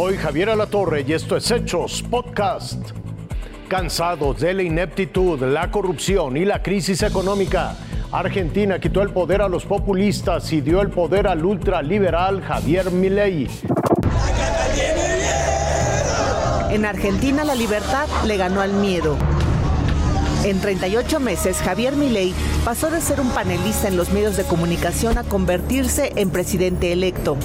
Soy 0.00 0.16
Javier 0.16 0.48
Alatorre 0.48 1.04
y 1.06 1.12
esto 1.12 1.36
es 1.36 1.50
Hechos 1.50 2.02
Podcast. 2.02 2.92
Cansados 3.68 4.40
de 4.40 4.54
la 4.54 4.62
ineptitud, 4.62 5.38
la 5.42 5.70
corrupción 5.70 6.38
y 6.38 6.46
la 6.46 6.62
crisis 6.62 7.02
económica, 7.02 7.76
Argentina 8.10 8.78
quitó 8.78 9.02
el 9.02 9.10
poder 9.10 9.42
a 9.42 9.48
los 9.50 9.66
populistas 9.66 10.50
y 10.54 10.62
dio 10.62 10.80
el 10.80 10.88
poder 10.88 11.26
al 11.26 11.44
ultraliberal 11.44 12.40
Javier 12.40 12.90
Milei. 12.90 13.46
En 16.70 16.86
Argentina 16.86 17.44
la 17.44 17.54
libertad 17.54 18.08
le 18.24 18.38
ganó 18.38 18.62
al 18.62 18.72
miedo. 18.72 19.18
En 20.44 20.62
38 20.62 21.20
meses, 21.20 21.58
Javier 21.58 21.94
Milei 21.94 22.32
pasó 22.64 22.90
de 22.90 23.02
ser 23.02 23.20
un 23.20 23.28
panelista 23.32 23.88
en 23.88 23.98
los 23.98 24.08
medios 24.12 24.38
de 24.38 24.44
comunicación 24.44 25.18
a 25.18 25.24
convertirse 25.24 26.14
en 26.16 26.30
presidente 26.30 26.90
electo. 26.90 27.36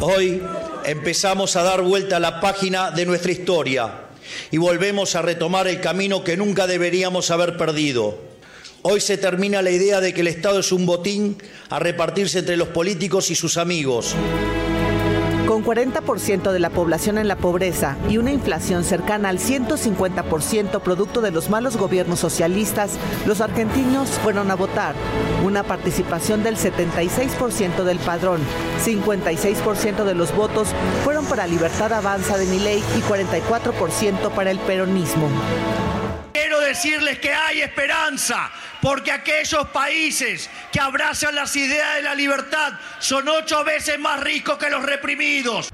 Hoy 0.00 0.42
empezamos 0.84 1.56
a 1.56 1.62
dar 1.62 1.82
vuelta 1.82 2.16
a 2.16 2.20
la 2.20 2.40
página 2.40 2.90
de 2.90 3.06
nuestra 3.06 3.32
historia 3.32 3.92
y 4.50 4.58
volvemos 4.58 5.14
a 5.16 5.22
retomar 5.22 5.68
el 5.68 5.80
camino 5.80 6.24
que 6.24 6.36
nunca 6.36 6.66
deberíamos 6.66 7.30
haber 7.30 7.56
perdido. 7.56 8.18
Hoy 8.82 9.00
se 9.00 9.18
termina 9.18 9.62
la 9.62 9.70
idea 9.70 10.00
de 10.00 10.14
que 10.14 10.22
el 10.22 10.28
Estado 10.28 10.60
es 10.60 10.72
un 10.72 10.86
botín 10.86 11.36
a 11.68 11.78
repartirse 11.78 12.38
entre 12.38 12.56
los 12.56 12.68
políticos 12.68 13.30
y 13.30 13.34
sus 13.34 13.56
amigos. 13.56 14.14
Con 15.50 15.64
40% 15.64 16.52
de 16.52 16.60
la 16.60 16.70
población 16.70 17.18
en 17.18 17.26
la 17.26 17.34
pobreza 17.34 17.96
y 18.08 18.18
una 18.18 18.30
inflación 18.30 18.84
cercana 18.84 19.30
al 19.30 19.40
150% 19.40 20.80
producto 20.80 21.22
de 21.22 21.32
los 21.32 21.50
malos 21.50 21.76
gobiernos 21.76 22.20
socialistas, 22.20 22.92
los 23.26 23.40
argentinos 23.40 24.10
fueron 24.10 24.52
a 24.52 24.54
votar. 24.54 24.94
Una 25.44 25.64
participación 25.64 26.44
del 26.44 26.56
76% 26.56 27.82
del 27.82 27.98
padrón, 27.98 28.38
56% 28.84 30.04
de 30.04 30.14
los 30.14 30.32
votos 30.36 30.68
fueron 31.02 31.24
para 31.24 31.48
Libertad 31.48 31.94
Avanza 31.94 32.38
de 32.38 32.46
Milei 32.46 32.78
y 32.78 33.00
44% 33.00 34.30
para 34.30 34.52
el 34.52 34.60
peronismo. 34.60 35.26
Decirles 36.70 37.18
que 37.18 37.34
hay 37.34 37.62
esperanza, 37.62 38.48
porque 38.80 39.10
aquellos 39.10 39.66
países 39.70 40.48
que 40.70 40.78
abrazan 40.78 41.34
las 41.34 41.56
ideas 41.56 41.96
de 41.96 42.02
la 42.02 42.14
libertad 42.14 42.74
son 43.00 43.28
ocho 43.28 43.64
veces 43.64 43.98
más 43.98 44.20
ricos 44.20 44.56
que 44.56 44.70
los 44.70 44.84
reprimidos. 44.84 45.68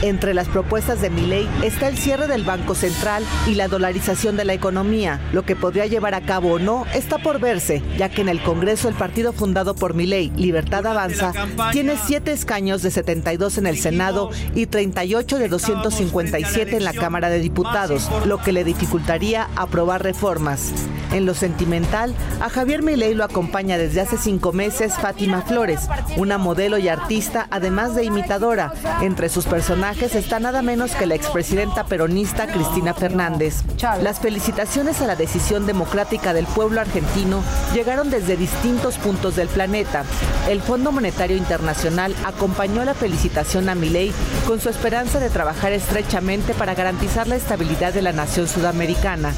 Entre 0.00 0.32
las 0.32 0.46
propuestas 0.46 1.00
de 1.00 1.10
Milei 1.10 1.48
está 1.64 1.88
el 1.88 1.98
cierre 1.98 2.28
del 2.28 2.44
Banco 2.44 2.76
Central 2.76 3.24
y 3.48 3.56
la 3.56 3.66
dolarización 3.66 4.36
de 4.36 4.44
la 4.44 4.54
economía. 4.54 5.20
Lo 5.32 5.42
que 5.42 5.56
podría 5.56 5.86
llevar 5.86 6.14
a 6.14 6.20
cabo 6.20 6.52
o 6.52 6.58
no 6.60 6.86
está 6.94 7.18
por 7.18 7.40
verse, 7.40 7.82
ya 7.96 8.08
que 8.08 8.20
en 8.20 8.28
el 8.28 8.40
Congreso 8.40 8.88
el 8.88 8.94
partido 8.94 9.32
fundado 9.32 9.74
por 9.74 9.94
Milei, 9.94 10.30
Libertad 10.36 10.86
Avanza, 10.86 11.32
tiene 11.72 11.96
siete 11.96 12.30
escaños 12.30 12.82
de 12.82 12.92
72 12.92 13.58
en 13.58 13.66
el 13.66 13.76
Senado 13.76 14.30
y 14.54 14.66
38 14.66 15.36
de 15.36 15.48
257 15.48 16.76
en 16.76 16.84
la 16.84 16.92
Cámara 16.92 17.28
de 17.28 17.40
Diputados, 17.40 18.08
lo 18.24 18.38
que 18.38 18.52
le 18.52 18.62
dificultaría 18.62 19.48
aprobar 19.56 20.04
reformas. 20.04 20.72
En 21.10 21.26
lo 21.26 21.34
sentimental, 21.34 22.14
a 22.40 22.50
Javier 22.50 22.82
Milei 22.82 23.14
lo 23.14 23.24
acompaña 23.24 23.78
desde 23.78 24.02
hace 24.02 24.16
cinco 24.18 24.52
meses 24.52 24.94
Fátima 24.94 25.42
Flores, 25.42 25.88
una 26.18 26.38
modelo 26.38 26.78
y 26.78 26.88
artista, 26.88 27.48
además 27.50 27.96
de 27.96 28.04
imitadora. 28.04 28.72
Entre 29.00 29.28
sus 29.28 29.46
personajes 29.46 29.87
está 29.96 30.38
nada 30.38 30.60
menos 30.60 30.94
que 30.94 31.06
la 31.06 31.14
expresidenta 31.14 31.84
peronista 31.84 32.46
Cristina 32.46 32.92
Fernández. 32.92 33.62
Las 34.02 34.20
felicitaciones 34.20 35.00
a 35.00 35.06
la 35.06 35.16
decisión 35.16 35.66
democrática 35.66 36.34
del 36.34 36.46
pueblo 36.46 36.80
argentino 36.80 37.42
llegaron 37.72 38.10
desde 38.10 38.36
distintos 38.36 38.98
puntos 38.98 39.36
del 39.36 39.48
planeta. 39.48 40.04
El 40.48 40.60
Fondo 40.60 40.92
Monetario 40.92 41.36
Internacional 41.36 42.14
acompañó 42.26 42.84
la 42.84 42.94
felicitación 42.94 43.68
a 43.70 43.74
Milei 43.74 44.12
con 44.46 44.60
su 44.60 44.68
esperanza 44.68 45.20
de 45.20 45.30
trabajar 45.30 45.72
estrechamente 45.72 46.52
para 46.52 46.74
garantizar 46.74 47.26
la 47.26 47.36
estabilidad 47.36 47.94
de 47.94 48.02
la 48.02 48.12
nación 48.12 48.46
sudamericana. 48.46 49.32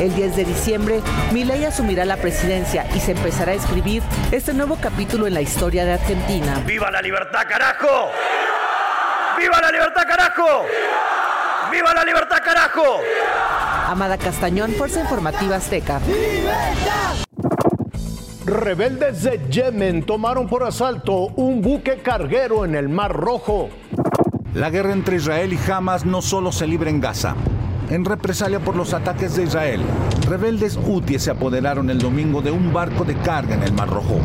El 0.00 0.14
10 0.14 0.36
de 0.36 0.44
diciembre, 0.44 1.00
Milei 1.32 1.64
asumirá 1.64 2.04
la 2.04 2.16
presidencia 2.16 2.86
y 2.94 3.00
se 3.00 3.12
empezará 3.12 3.50
a 3.50 3.56
escribir 3.56 4.00
este 4.30 4.54
nuevo 4.54 4.78
capítulo 4.80 5.26
en 5.26 5.34
la 5.34 5.40
historia 5.40 5.84
de 5.84 5.94
Argentina. 5.94 6.62
¡Viva 6.64 6.88
la 6.88 7.02
libertad, 7.02 7.40
carajo! 7.48 8.10
¡Viva 9.36 9.60
la 9.60 9.72
libertad, 9.72 10.02
carajo! 10.06 10.66
¡Viva 11.72 11.92
la 11.94 12.04
libertad, 12.04 12.38
carajo! 12.44 13.00
Amada 13.88 14.16
Castañón, 14.18 14.70
Fuerza 14.72 15.00
Informativa 15.00 15.56
Azteca. 15.56 16.00
Rebeldes 18.44 19.24
de 19.24 19.40
Yemen 19.50 20.04
tomaron 20.04 20.46
por 20.46 20.62
asalto 20.62 21.26
un 21.34 21.60
buque 21.60 22.02
carguero 22.02 22.64
en 22.64 22.76
el 22.76 22.88
Mar 22.88 23.12
Rojo. 23.12 23.68
La 24.54 24.70
guerra 24.70 24.92
entre 24.92 25.16
Israel 25.16 25.52
y 25.52 25.70
Hamas 25.70 26.06
no 26.06 26.22
solo 26.22 26.52
se 26.52 26.68
libra 26.68 26.88
en 26.88 27.00
Gaza. 27.00 27.34
En 27.90 28.04
represalia 28.04 28.60
por 28.60 28.76
los 28.76 28.92
ataques 28.92 29.34
de 29.34 29.44
Israel, 29.44 29.80
rebeldes 30.28 30.76
hutíes 30.76 31.22
se 31.22 31.30
apoderaron 31.30 31.88
el 31.88 31.98
domingo 31.98 32.42
de 32.42 32.50
un 32.50 32.70
barco 32.70 33.02
de 33.02 33.16
carga 33.16 33.54
en 33.54 33.62
el 33.62 33.72
Mar 33.72 33.88
Rojo. 33.88 34.20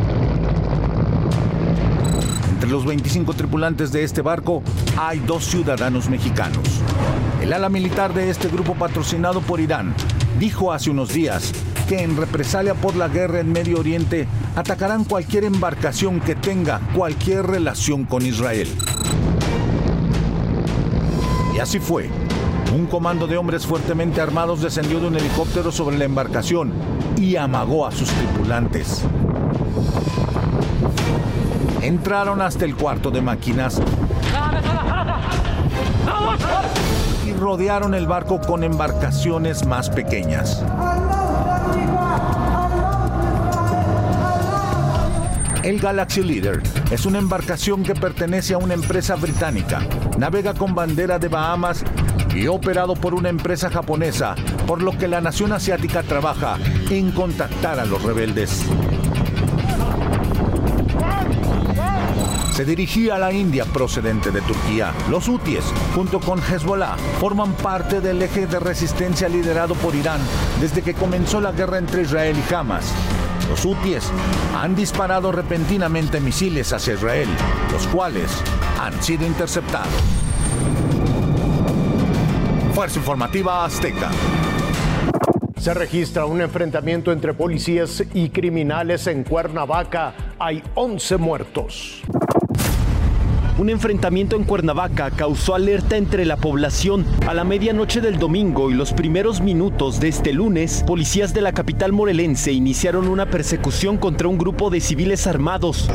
Entre 2.50 2.68
los 2.68 2.84
25 2.84 3.32
tripulantes 3.32 3.90
de 3.90 4.04
este 4.04 4.20
barco 4.20 4.62
hay 4.98 5.18
dos 5.20 5.46
ciudadanos 5.46 6.10
mexicanos. 6.10 6.82
El 7.40 7.54
ala 7.54 7.70
militar 7.70 8.12
de 8.12 8.28
este 8.28 8.48
grupo 8.48 8.74
patrocinado 8.74 9.40
por 9.40 9.60
Irán 9.60 9.94
dijo 10.38 10.70
hace 10.70 10.90
unos 10.90 11.14
días 11.14 11.52
que 11.88 12.02
en 12.02 12.18
represalia 12.18 12.74
por 12.74 12.96
la 12.96 13.08
guerra 13.08 13.40
en 13.40 13.50
Medio 13.50 13.80
Oriente 13.80 14.28
atacarán 14.56 15.04
cualquier 15.04 15.44
embarcación 15.44 16.20
que 16.20 16.34
tenga 16.34 16.80
cualquier 16.94 17.46
relación 17.46 18.04
con 18.04 18.26
Israel. 18.26 18.68
Y 21.54 21.60
así 21.60 21.78
fue. 21.78 22.10
Un 22.72 22.86
comando 22.86 23.26
de 23.26 23.36
hombres 23.36 23.66
fuertemente 23.66 24.20
armados 24.20 24.60
descendió 24.60 25.00
de 25.00 25.08
un 25.08 25.16
helicóptero 25.16 25.70
sobre 25.70 25.98
la 25.98 26.04
embarcación 26.04 26.72
y 27.16 27.36
amagó 27.36 27.86
a 27.86 27.92
sus 27.92 28.08
tripulantes. 28.08 29.02
Entraron 31.82 32.40
hasta 32.40 32.64
el 32.64 32.74
cuarto 32.74 33.10
de 33.10 33.20
máquinas 33.20 33.80
y 37.26 37.32
rodearon 37.32 37.94
el 37.94 38.06
barco 38.06 38.40
con 38.40 38.64
embarcaciones 38.64 39.66
más 39.66 39.90
pequeñas. 39.90 40.62
El 45.64 45.80
Galaxy 45.80 46.22
Leader 46.22 46.62
es 46.90 47.06
una 47.06 47.18
embarcación 47.18 47.82
que 47.84 47.94
pertenece 47.94 48.52
a 48.52 48.58
una 48.58 48.74
empresa 48.74 49.14
británica. 49.14 49.80
Navega 50.18 50.52
con 50.52 50.74
bandera 50.74 51.18
de 51.18 51.28
Bahamas 51.28 51.82
y 52.34 52.46
operado 52.48 52.94
por 52.94 53.14
una 53.14 53.28
empresa 53.28 53.70
japonesa, 53.70 54.34
por 54.66 54.82
lo 54.82 54.96
que 54.96 55.08
la 55.08 55.20
nación 55.20 55.52
asiática 55.52 56.02
trabaja 56.02 56.58
en 56.90 57.12
contactar 57.12 57.78
a 57.80 57.84
los 57.84 58.02
rebeldes. 58.02 58.64
se 62.54 62.64
dirigía 62.64 63.16
a 63.16 63.18
la 63.18 63.32
India 63.32 63.64
procedente 63.64 64.30
de 64.30 64.40
Turquía. 64.40 64.92
Los 65.10 65.26
hutíes, 65.26 65.64
junto 65.92 66.20
con 66.20 66.38
Hezbollah, 66.38 66.96
forman 67.18 67.52
parte 67.54 68.00
del 68.00 68.22
eje 68.22 68.46
de 68.46 68.60
resistencia 68.60 69.28
liderado 69.28 69.74
por 69.74 69.92
Irán 69.96 70.20
desde 70.60 70.82
que 70.82 70.94
comenzó 70.94 71.40
la 71.40 71.50
guerra 71.50 71.78
entre 71.78 72.02
Israel 72.02 72.36
y 72.38 72.54
Hamas. 72.54 72.92
Los 73.50 73.64
hutíes 73.64 74.08
han 74.56 74.76
disparado 74.76 75.32
repentinamente 75.32 76.20
misiles 76.20 76.72
hacia 76.72 76.94
Israel, 76.94 77.28
los 77.72 77.88
cuales 77.88 78.30
han 78.80 79.02
sido 79.02 79.26
interceptados. 79.26 79.90
Fuerza 82.74 82.98
Informativa 82.98 83.64
Azteca. 83.64 84.10
Se 85.56 85.72
registra 85.74 86.26
un 86.26 86.40
enfrentamiento 86.40 87.12
entre 87.12 87.32
policías 87.32 88.02
y 88.12 88.30
criminales 88.30 89.06
en 89.06 89.22
Cuernavaca. 89.22 90.12
Hay 90.40 90.60
11 90.74 91.16
muertos. 91.18 92.02
Un 93.58 93.70
enfrentamiento 93.70 94.34
en 94.34 94.42
Cuernavaca 94.42 95.12
causó 95.12 95.54
alerta 95.54 95.96
entre 95.96 96.24
la 96.24 96.36
población. 96.36 97.06
A 97.28 97.34
la 97.34 97.44
medianoche 97.44 98.00
del 98.00 98.18
domingo 98.18 98.72
y 98.72 98.74
los 98.74 98.92
primeros 98.92 99.40
minutos 99.40 100.00
de 100.00 100.08
este 100.08 100.32
lunes, 100.32 100.82
policías 100.84 101.32
de 101.32 101.42
la 101.42 101.52
capital 101.52 101.92
morelense 101.92 102.50
iniciaron 102.50 103.06
una 103.06 103.26
persecución 103.30 103.98
contra 103.98 104.26
un 104.26 104.36
grupo 104.36 104.70
de 104.70 104.80
civiles 104.80 105.28
armados. 105.28 105.88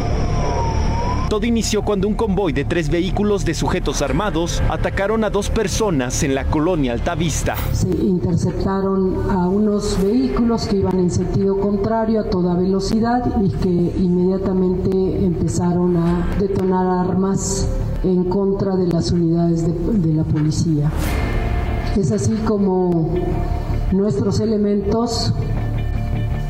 Todo 1.29 1.45
inició 1.45 1.83
cuando 1.83 2.07
un 2.07 2.15
convoy 2.15 2.53
de 2.53 2.65
tres 2.65 2.89
vehículos 2.89 3.45
de 3.45 3.53
sujetos 3.53 4.01
armados 4.01 4.63
atacaron 4.67 5.23
a 5.23 5.29
dos 5.29 5.51
personas 5.51 6.23
en 6.23 6.33
la 6.33 6.45
colonia 6.45 6.91
Altavista. 6.93 7.55
Se 7.71 7.87
interceptaron 7.87 9.29
a 9.29 9.47
unos 9.47 10.01
vehículos 10.01 10.65
que 10.65 10.77
iban 10.77 10.97
en 10.97 11.11
sentido 11.11 11.59
contrario 11.59 12.21
a 12.21 12.23
toda 12.31 12.55
velocidad 12.55 13.23
y 13.43 13.49
que 13.49 13.69
inmediatamente 13.69 14.89
empezaron 15.23 15.97
a 15.97 16.35
detonar 16.39 17.07
armas 17.07 17.69
en 18.03 18.23
contra 18.23 18.75
de 18.75 18.87
las 18.87 19.11
unidades 19.11 19.67
de, 19.67 19.73
de 19.99 20.13
la 20.15 20.23
policía. 20.23 20.91
Es 21.95 22.11
así 22.11 22.33
como 22.43 23.13
nuestros 23.91 24.39
elementos 24.39 25.31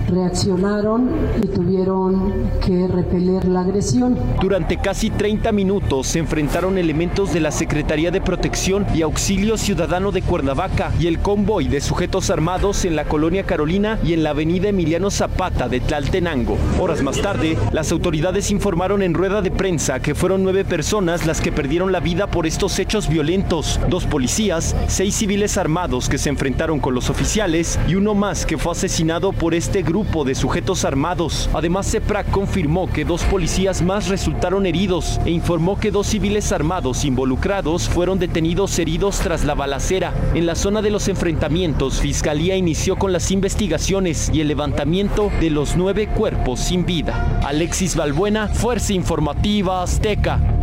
reaccionaron 0.09 1.09
y 1.41 1.47
tuvieron 1.47 2.49
que 2.65 2.87
repeler 2.87 3.45
la 3.45 3.61
agresión. 3.61 4.17
Durante 4.41 4.77
casi 4.77 5.09
30 5.09 5.51
minutos 5.51 6.07
se 6.07 6.19
enfrentaron 6.19 6.77
elementos 6.77 7.33
de 7.33 7.39
la 7.39 7.51
Secretaría 7.51 8.11
de 8.11 8.21
Protección 8.21 8.85
y 8.93 9.01
Auxilio 9.01 9.57
Ciudadano 9.57 10.11
de 10.11 10.21
Cuernavaca 10.21 10.91
y 10.99 11.07
el 11.07 11.19
convoy 11.19 11.67
de 11.67 11.81
sujetos 11.81 12.29
armados 12.29 12.85
en 12.85 12.95
la 12.95 13.05
colonia 13.05 13.43
Carolina 13.43 13.99
y 14.03 14.13
en 14.13 14.23
la 14.23 14.31
avenida 14.31 14.69
Emiliano 14.69 15.11
Zapata 15.11 15.69
de 15.69 15.79
Tlaltenango. 15.79 16.57
Horas 16.79 17.01
más 17.01 17.21
tarde, 17.21 17.57
las 17.71 17.91
autoridades 17.91 18.51
informaron 18.51 19.03
en 19.03 19.13
rueda 19.13 19.41
de 19.41 19.51
prensa 19.51 19.99
que 19.99 20.15
fueron 20.15 20.43
nueve 20.43 20.65
personas 20.65 21.25
las 21.25 21.41
que 21.41 21.51
perdieron 21.51 21.91
la 21.91 21.99
vida 21.99 22.27
por 22.27 22.45
estos 22.45 22.79
hechos 22.79 23.09
violentos. 23.09 23.79
Dos 23.89 24.05
policías, 24.05 24.75
seis 24.87 25.15
civiles 25.15 25.57
armados 25.57 26.09
que 26.09 26.17
se 26.17 26.29
enfrentaron 26.29 26.79
con 26.79 26.95
los 26.95 27.09
oficiales 27.09 27.79
y 27.87 27.95
uno 27.95 28.15
más 28.15 28.45
que 28.45 28.57
fue 28.57 28.71
asesinado 28.71 29.33
por 29.33 29.53
este 29.53 29.81
grupo 29.99 30.23
de 30.23 30.33
sujetos 30.33 30.85
armados. 30.85 31.49
Además, 31.53 31.91
CEPRAC 31.91 32.31
confirmó 32.31 32.89
que 32.89 33.03
dos 33.03 33.21
policías 33.23 33.81
más 33.81 34.07
resultaron 34.07 34.65
heridos 34.65 35.19
e 35.25 35.31
informó 35.31 35.77
que 35.77 35.91
dos 35.91 36.07
civiles 36.07 36.53
armados 36.53 37.03
involucrados 37.03 37.89
fueron 37.89 38.17
detenidos 38.17 38.79
heridos 38.79 39.19
tras 39.19 39.43
la 39.43 39.55
balacera. 39.55 40.13
En 40.35 40.45
la 40.45 40.55
zona 40.55 40.81
de 40.81 40.89
los 40.89 41.09
enfrentamientos, 41.09 41.99
Fiscalía 41.99 42.55
inició 42.55 42.95
con 42.95 43.11
las 43.11 43.29
investigaciones 43.29 44.31
y 44.33 44.39
el 44.39 44.47
levantamiento 44.47 45.31
de 45.41 45.49
los 45.49 45.75
nueve 45.75 46.07
cuerpos 46.07 46.61
sin 46.61 46.85
vida. 46.85 47.41
Alexis 47.43 47.97
Balbuena, 47.97 48.47
Fuerza 48.47 48.93
Informativa 48.93 49.83
Azteca. 49.83 50.58